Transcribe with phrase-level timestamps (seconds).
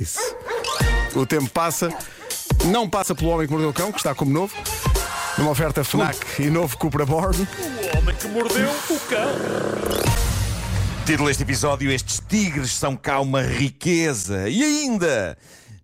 [0.00, 0.20] Isso.
[1.14, 1.92] O tempo passa,
[2.66, 4.54] não passa pelo homem que mordeu o cão, que está como novo.
[5.36, 7.36] Numa oferta FNAC e novo Cupra Born.
[7.36, 9.28] O homem que mordeu o cão.
[11.04, 14.48] Título deste episódio: Estes tigres são cá uma riqueza.
[14.48, 15.36] E ainda,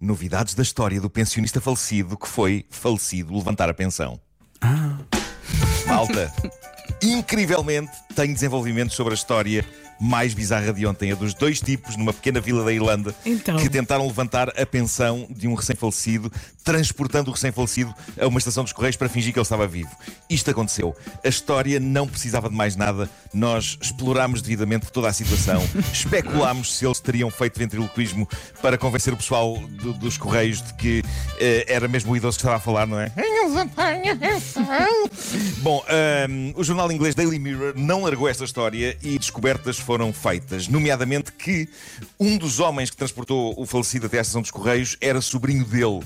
[0.00, 4.20] novidades da história do pensionista falecido que foi falecido levantar a pensão.
[4.60, 4.98] Ah.
[5.86, 6.32] Malta,
[7.02, 9.64] incrivelmente tem desenvolvimentos sobre a história
[10.04, 13.56] mais bizarra de ontem, a dos dois tipos numa pequena vila da Irlanda Então.
[13.56, 16.30] que tentaram levantar a pensão de um recém-falecido,
[16.64, 19.90] transportando o recém-falecido a uma estação dos Correios para fingir que ele estava vivo.
[20.28, 20.96] Isto aconteceu.
[21.24, 23.08] A história não precisava de mais nada.
[23.32, 28.28] Nós explorámos devidamente toda a situação, especulámos se eles teriam feito ventriloquismo
[28.60, 31.04] para convencer o pessoal do- dos Correios de que
[31.38, 33.12] eh, era mesmo o idoso que estava a falar, não é?
[35.58, 40.68] Bom, ahm, o jornal inglês Daily Mirror não largou esta história e descobertas foram feitas,
[40.68, 41.68] nomeadamente que
[42.18, 46.00] um dos homens que transportou o falecido até à estação dos Correios era sobrinho dele.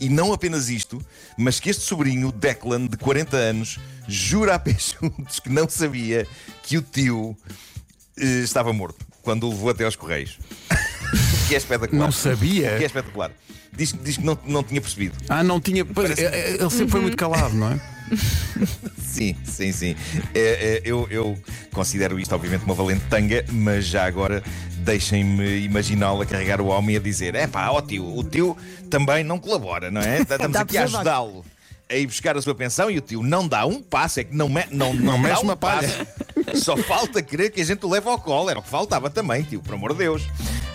[0.00, 1.00] E não apenas isto,
[1.36, 6.26] mas que este sobrinho, Declan, de 40 anos, jura a pé juntos que não sabia
[6.62, 7.36] que o tio
[8.18, 10.38] eh, estava morto quando o levou até aos Correios.
[11.52, 12.04] Que é espetacular.
[12.04, 12.76] Não sabia?
[12.78, 13.30] Que é espetacular.
[13.74, 15.16] Diz, diz que não, não tinha percebido.
[15.28, 15.84] Ah, não tinha.
[15.84, 17.80] Pois, Parece- é, é, ele sempre foi muito calado, não é?
[19.02, 19.96] Sim, sim, sim.
[20.34, 21.38] É, é, eu, eu
[21.70, 24.42] considero isto, obviamente, uma valente tanga, mas já agora
[24.78, 28.56] deixem-me imaginá-lo a carregar o homem e a dizer: é pá, ó tio, o tio
[28.90, 30.20] também não colabora, não é?
[30.24, 31.44] Estamos aqui a ajudá-lo
[31.90, 34.34] a ir buscar a sua pensão e o tio não dá um passo, é que
[34.34, 35.88] não, me, não, não, mexe dá um uma palha.
[35.88, 36.64] passo.
[36.64, 39.42] Só falta querer que a gente o leve ao colo, era o que faltava também,
[39.42, 40.22] tio, por amor de Deus.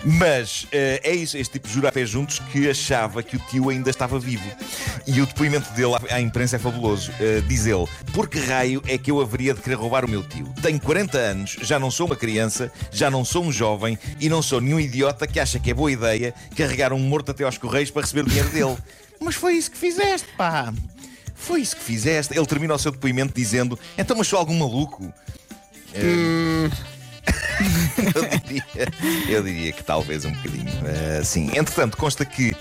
[0.04, 3.68] Mas eh, é isso, este tipo jura a pé juntos que achava que o tio
[3.68, 4.48] ainda estava vivo.
[5.06, 7.10] E o depoimento dele à- à imprensa é fabuloso.
[7.20, 10.22] Eh, diz ele: Por que raio é que eu haveria de querer roubar o meu
[10.22, 10.46] tio?
[10.62, 14.40] Tenho 40 anos, já não sou uma criança, já não sou um jovem e não
[14.40, 17.90] sou nenhum idiota que acha que é boa ideia carregar um morto até aos correios
[17.90, 18.76] para receber o dinheiro dele.
[19.20, 20.72] Mas foi isso que fizeste, pá.
[21.34, 22.36] Foi isso que fizeste.
[22.36, 25.12] Ele termina o seu depoimento dizendo: Então, mas sou algum maluco?
[28.14, 28.64] Eu, diria,
[29.28, 30.68] eu diria que talvez um bocadinho.
[30.86, 31.50] Eh, sim.
[31.56, 32.54] Entretanto, consta que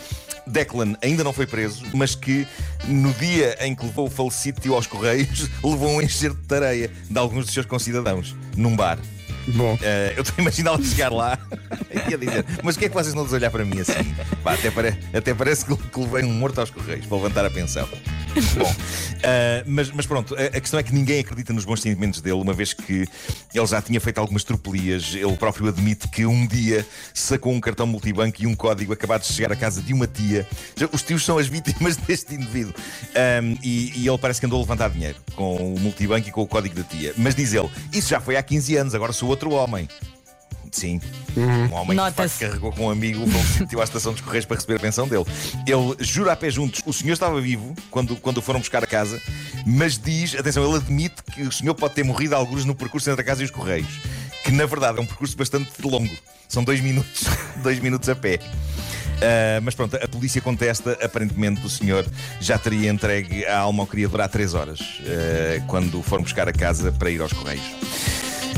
[0.46, 2.48] Declan ainda não foi preso, mas que
[2.88, 6.90] no dia em que levou o falecido tio aos Correios, levou um enxerto de tareia
[7.10, 8.98] de alguns dos seus concidadãos num bar.
[9.50, 9.78] Bom.
[9.82, 11.38] Eh, eu estou a imaginá-lo chegar lá
[12.10, 14.14] e a dizer: Mas o que é que vocês não olhar para mim assim?
[14.44, 17.50] Pá, até, pare- até parece que, que levei um morto aos Correios para levantar a
[17.50, 17.88] pensão.
[18.58, 18.76] Bom,
[19.24, 22.42] eh, mas, mas pronto, a, a questão é que ninguém acredita nos bons sentimentos dele,
[22.42, 23.08] uma vez que
[23.54, 25.14] ele já tinha feito algumas tropelias.
[25.14, 29.34] Ele próprio admite que um dia sacou um cartão multibanco e um código acabado de
[29.34, 30.48] chegar à casa de uma tia.
[30.92, 32.74] Os tios são as vítimas deste indivíduo.
[33.16, 36.42] Ahm, e, e ele parece que andou a levantar dinheiro com o multibanco e com
[36.42, 37.14] o código da tia.
[37.18, 39.88] Mas diz ele: Isso já foi há 15 anos, agora sou outro homem.
[40.72, 41.00] Sim,
[41.36, 44.56] um homem que facto carregou com um amigo o falecido à estação dos Correios para
[44.56, 45.26] receber a pensão dele.
[45.66, 48.88] Ele jura a pé juntos: o senhor estava vivo quando, quando o foram buscar a
[48.88, 49.22] casa,
[49.66, 53.22] mas diz, atenção, ele admite que o senhor pode ter morrido alguns no percurso entre
[53.22, 54.00] a casa e os Correios.
[54.44, 56.16] Que na verdade é um percurso bastante longo.
[56.48, 57.26] São dois minutos,
[57.62, 58.40] dois minutos a pé.
[59.22, 60.98] Ah, mas pronto, a polícia contesta.
[61.02, 62.06] Aparentemente, o senhor
[62.40, 66.54] já teria entregue a alma ao Criador há três horas, ah, quando foram buscar a
[66.54, 67.87] casa para ir aos Correios.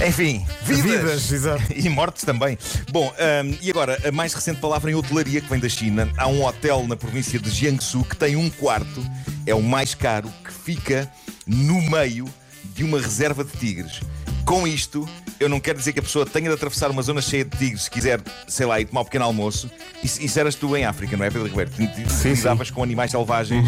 [0.08, 1.64] Enfim, vidas, Vidas, exato.
[1.76, 2.58] e mortes também.
[2.92, 6.10] Bom, ahm, e agora, a mais recente palavra em hotelaria que vem da China.
[6.18, 9.06] Há um hotel na província de Jiangsu que tem um quarto,
[9.46, 11.12] é o mais caro, que fica
[11.46, 12.26] no meio
[12.74, 14.00] de uma reserva de tigres.
[14.46, 15.08] Com isto,
[15.40, 17.84] eu não quero dizer que a pessoa tenha de atravessar uma zona cheia de tigres
[17.84, 19.70] se quiser, sei lá, ir tomar um pequeno almoço.
[20.02, 21.70] Isso, isso eras tu em África, não é, Pedro Ribeiro?
[21.72, 23.68] Te- te- te Lidavas com animais selvagens,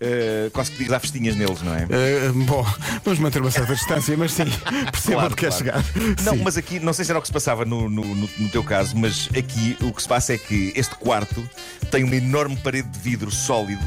[0.00, 1.86] eh, quase que dizes à festinhas neles, não é?
[1.90, 2.64] Eh, bom,
[3.04, 4.44] vamos manter uma certa distância, mas sim,
[4.90, 5.64] percebo Claro, onde quer claro.
[5.64, 5.84] chegar.
[6.24, 6.42] Não, Sim.
[6.42, 8.96] mas aqui, não sei se era o que se passava no, no, no- teu caso,
[8.96, 11.48] mas aqui o que se passa é que este quarto
[11.90, 13.84] tem uma enorme parede de vidro sólido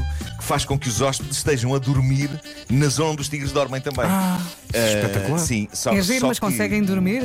[0.48, 2.30] faz com que os hóspedes estejam a dormir
[2.70, 4.06] na zona onde os tigres dormem também.
[4.06, 4.40] Ah,
[4.72, 5.38] espetacular.
[5.38, 7.22] Sim, só, É giro, só mas que- conseguem dormir?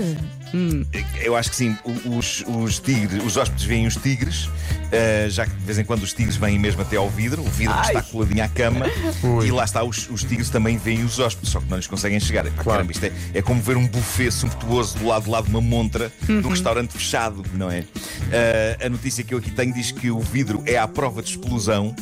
[1.23, 1.75] Eu acho que sim.
[2.05, 4.49] Os, os tigres, os hóspedes veem os tigres,
[4.91, 7.49] eh, já que de vez em quando os tigres vêm mesmo até ao vidro, o
[7.49, 8.85] vidro que está coladinho à cama,
[9.23, 9.47] Ui.
[9.47, 12.19] e lá está, os, os tigres também veem os hóspedes, só que não lhes conseguem
[12.19, 12.43] chegar.
[12.43, 12.63] Claro.
[12.63, 15.61] caramba, isto é, é como ver um buffet sumptuoso do lado de lá de uma
[15.61, 17.83] montra de um restaurante fechado, não é?
[18.31, 21.29] Eh, a notícia que eu aqui tenho diz que o vidro é à prova de
[21.29, 21.95] explosão.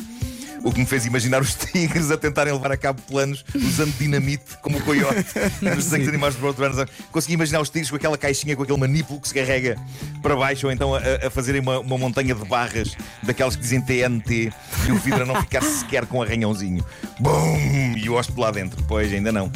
[0.64, 4.56] O que me fez imaginar os tigres a tentarem levar a cabo planos usando dinamite
[4.60, 5.24] como o coiote
[5.60, 6.88] nos desenhos animais de Roadrunners.
[7.10, 9.76] Consegui imaginar os tigres com aquela caixinha, com aquele manípulo que se carrega
[10.22, 13.80] para baixo, ou então a, a fazerem uma, uma montanha de barras daquelas que dizem
[13.80, 14.52] TNT
[14.86, 16.84] e o vidro a não ficar sequer com um arranhãozinho.
[17.18, 17.94] Bum!
[17.96, 18.82] E o hóspede lá dentro.
[18.86, 19.50] Pois, ainda não.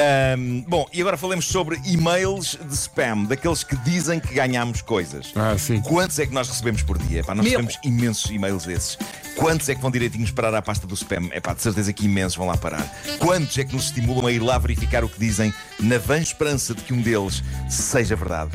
[0.00, 5.32] Ahm, bom, e agora falemos sobre e-mails de spam, daqueles que dizem que ganhamos coisas.
[5.34, 5.80] Ah, sim.
[5.80, 7.24] Quantos é que nós recebemos por dia?
[7.24, 7.58] Pá, nós Mil.
[7.58, 8.96] recebemos imensos e-mails desses.
[9.34, 11.28] Quantos é que vão direitinhos parar à pasta do spam?
[11.32, 12.86] É pá, de certeza que imensos vão lá parar.
[13.18, 16.74] Quantos é que nos estimulam a ir lá verificar o que dizem na vã esperança
[16.74, 18.50] de que um deles seja verdade?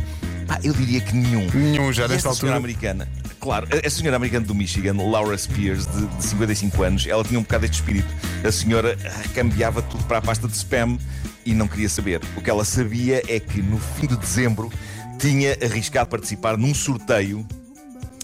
[0.53, 1.47] Pá, eu diria que nenhum.
[1.51, 2.55] Nenhum, já nesta altura.
[2.55, 3.07] americana,
[3.39, 7.43] claro, a senhora americana do Michigan, Laura Spears, de, de 55 anos, ela tinha um
[7.43, 8.07] bocado este espírito.
[8.43, 10.99] A senhora ah, cambiava tudo para a pasta de spam
[11.43, 12.21] e não queria saber.
[12.37, 14.71] O que ela sabia é que no fim de dezembro
[15.17, 17.43] tinha arriscado participar num sorteio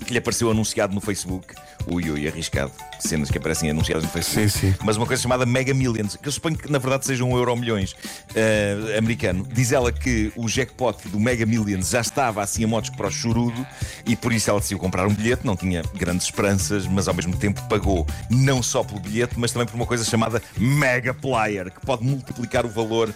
[0.09, 1.53] que lhe apareceu anunciado no Facebook.
[1.85, 2.71] Ui, ui, arriscado.
[2.99, 4.49] Cenas que aparecem anunciadas no Facebook.
[4.49, 4.75] Sim, sim.
[4.83, 7.55] Mas uma coisa chamada Mega Millions, que eu suponho que na verdade seja um euro
[7.55, 7.95] milhões
[8.35, 9.47] eh, americano.
[9.53, 13.11] Diz ela que o jackpot do Mega Millions já estava assim a modos para o
[13.11, 13.65] chorudo
[14.05, 15.45] e por isso ela decidiu comprar um bilhete.
[15.45, 19.67] Não tinha grandes esperanças, mas ao mesmo tempo pagou não só pelo bilhete, mas também
[19.67, 23.13] por uma coisa chamada Mega Player, que pode multiplicar o valor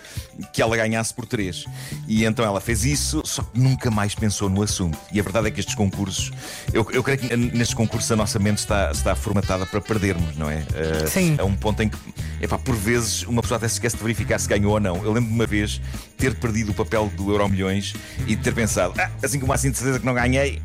[0.54, 1.66] que ela ganhasse por três.
[2.08, 4.98] E então ela fez isso, só que nunca mais pensou no assunto.
[5.12, 6.32] E a verdade é que estes concursos,
[6.72, 10.50] eu, eu creio que nestes concursos a nossa mente está, está formatada para perdermos, não
[10.50, 10.64] é?
[10.74, 11.36] Eh, Sim.
[11.40, 11.98] A um ponto em que,
[12.42, 14.98] epá, por vezes, uma pessoa até se esquece de verificar se ganhou ou não.
[14.98, 15.80] Eu lembro de uma vez
[16.18, 17.94] ter perdido o papel do Euro Milhões
[18.28, 20.62] e ter pensado, ah, assim como assim de certeza que não ganhei,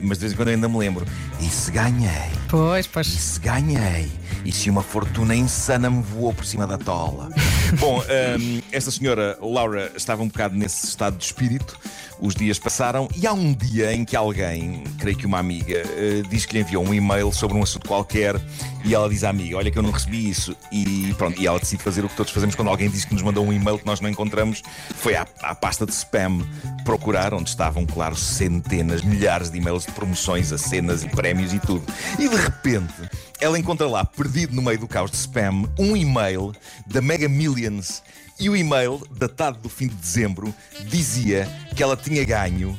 [0.00, 1.04] mas de vez em quando eu ainda me lembro,
[1.40, 2.30] e se ganhei?
[2.48, 3.06] Pois, E pois.
[3.06, 4.10] se ganhei?
[4.44, 7.28] E se uma fortuna insana me voou por cima da tola?
[7.78, 8.00] Bom,
[8.38, 11.78] hum, esta senhora Laura estava um bocado nesse estado de espírito.
[12.20, 16.22] Os dias passaram e há um dia em que alguém, creio que uma amiga, eh,
[16.28, 18.38] diz que lhe enviou um e-mail sobre um assunto qualquer
[18.84, 20.54] e ela diz à amiga: Olha, que eu não recebi isso.
[20.70, 23.22] E pronto, e ela decide fazer o que todos fazemos quando alguém diz que nos
[23.22, 24.62] mandou um e-mail que nós não encontramos.
[24.96, 26.46] Foi à, à pasta de spam
[26.84, 31.58] procurar, onde estavam, claro, centenas, milhares de e-mails de promoções a cenas e prémios e
[31.58, 31.84] tudo.
[32.18, 32.94] E de repente,
[33.40, 36.52] ela encontra lá, perdido no meio do caos de spam, um e-mail
[36.86, 38.02] da Mega Millions.
[38.40, 40.54] E o e-mail, datado do fim de dezembro,
[40.86, 41.46] dizia
[41.76, 42.78] que ela tinha ganho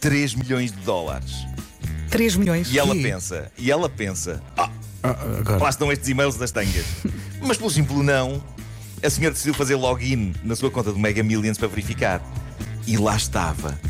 [0.00, 1.32] 3 milhões de dólares.
[2.10, 2.70] 3 milhões.
[2.70, 3.02] E ela Ih.
[3.02, 4.68] pensa, e ela pensa, ah,
[5.02, 5.62] Ah, agora.
[5.62, 6.84] lá estão estes e-mails das tangas.
[7.40, 8.42] Mas pelo simples não,
[9.02, 12.20] a senhora decidiu fazer login na sua conta do Mega Millions para verificar.
[12.86, 13.80] E lá estava.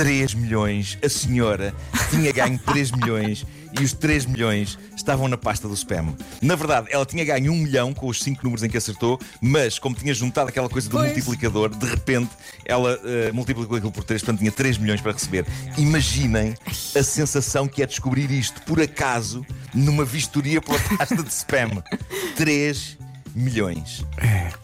[0.00, 0.96] 3 milhões.
[1.04, 1.74] A senhora
[2.08, 3.44] tinha ganho 3 milhões
[3.78, 6.16] e os 3 milhões estavam na pasta do spam.
[6.40, 9.78] Na verdade, ela tinha ganho 1 milhão com os 5 números em que acertou, mas
[9.78, 11.08] como tinha juntado aquela coisa do Pois.
[11.08, 12.30] multiplicador, de repente
[12.64, 15.44] ela eh, multiplicou aquilo por 3, portanto tinha 3 milhões para receber.
[15.76, 16.54] Imaginem
[16.96, 19.44] a sensação que é descobrir isto por acaso
[19.74, 21.82] numa vistoria pela pasta de spam.
[22.36, 22.96] 3
[23.34, 24.04] milhões.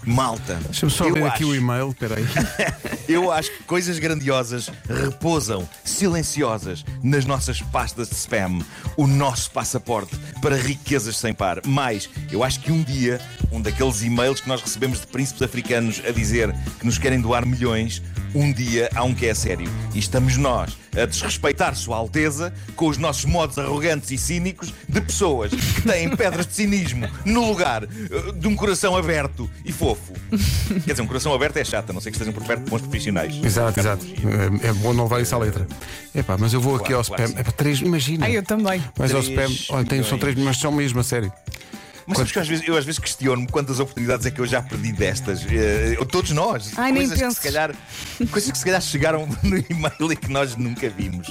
[0.05, 0.59] Malta.
[0.65, 2.27] Deixa-me só eu ler aqui acho- o e-mail, espera aí.
[3.09, 8.61] eu acho que coisas grandiosas repousam silenciosas nas nossas pastas de spam.
[8.97, 11.61] O nosso passaporte para riquezas sem par.
[11.67, 13.21] Mais, eu acho que um dia,
[13.53, 17.47] um daqueles e-mails que nós recebemos de príncipes africanos a dizer que nos querem doar
[17.47, 18.03] milhões,
[18.35, 19.69] um dia há um que é sério.
[19.95, 25.01] E estamos nós a desrespeitar Sua Alteza com os nossos modos arrogantes e cínicos de
[25.01, 30.13] pessoas que têm pedras de cinismo no lugar eh, de um coração aberto e fofo.
[30.85, 32.71] Quer dizer, um coração aberto é chato, a não ser que estejam por perto de
[32.71, 33.35] bons profissionais.
[33.43, 34.05] Exato, exato.
[34.63, 35.67] É, é bom não levar isso à letra.
[36.15, 37.35] Epá, mas eu vou aqui Claro, ao claro, spam.
[37.35, 37.41] sim.
[37.41, 38.27] É para 3, imagina.
[38.27, 38.83] Ah, eu também.
[38.99, 40.19] Mas ao Três spam, olha, tem, são.
[40.19, 41.33] 3 mas são mesmo, a sério.
[42.07, 44.63] Mas sabes que às vezes, eu às vezes questiono-me quantas oportunidades é que eu já
[44.63, 45.45] perdi destas.
[45.51, 46.73] Eh, todos nós.
[46.77, 47.39] Ai, nem coisas que penses.
[47.39, 47.75] se calhar
[48.31, 51.29] Coisas que se calhar chegaram no e-mail e que nós nunca vimos.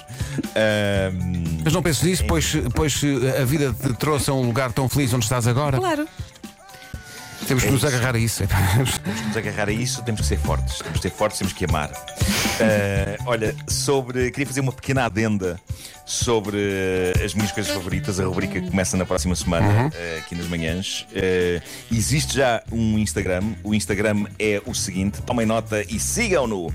[0.56, 4.72] Ahm, Mas não penses nisso, pois, pois eh, a vida te trouxe a um lugar
[4.74, 5.78] tão feliz onde estás agora.
[5.78, 6.08] Claro.
[7.48, 8.44] Temos que nos agarrar a isso.
[8.44, 8.58] epá.
[8.74, 10.80] temos que nos agarrar a isso, temos que ser fortes.
[10.80, 11.92] Temos que ser fortes, temos que amar.
[12.60, 14.32] Ah, olha, sobre.
[14.32, 15.60] Queria fazer uma pequena adenda
[16.06, 16.58] sobre
[17.24, 18.20] as minhas coisas favoritas.
[18.20, 21.06] A rubrica que começa na próxima semana, eh, aqui nas manhãs.
[21.14, 21.62] Eh,
[21.92, 23.54] existe já um Instagram.
[23.64, 26.74] O Instagram é o seguinte: tomem nota e sigam-no.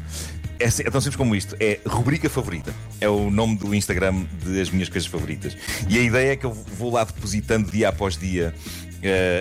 [0.58, 2.72] É, é tão simples como isto: é rubrica favorita.
[3.00, 5.56] É o nome do Instagram das minhas coisas favoritas.
[5.88, 8.54] E a ideia é que eu vou lá depositando dia após dia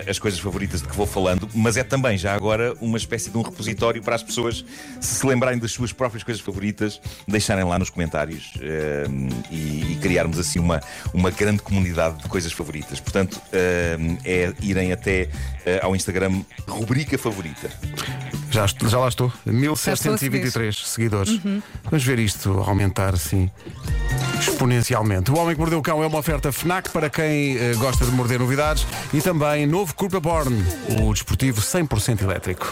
[0.08, 3.36] as coisas favoritas de que vou falando, mas é também já agora uma espécie de
[3.36, 4.64] um repositório para as pessoas
[5.00, 9.04] se lembrarem das suas próprias coisas favoritas, deixarem lá nos comentários eh,
[9.50, 10.80] e, e criarmos assim uma,
[11.12, 13.00] uma grande comunidade de coisas favoritas.
[13.00, 15.28] Portanto, eh, é irem até
[15.64, 17.70] eh, ao Instagram rubrica favorita.
[18.50, 19.28] Já, já lá estou.
[19.28, 21.40] estou a 1723 seguidores.
[21.84, 23.50] Vamos ver isto aumentar assim
[24.40, 25.30] exponencialmente.
[25.30, 28.10] O Homem que Mordeu o Cão é uma oferta FNAC para quem eh, gosta de
[28.10, 30.64] morder novidades e também novo Curva Born,
[31.02, 32.66] o desportivo 100% elétrico.